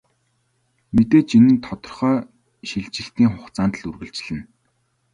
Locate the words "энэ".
1.37-1.51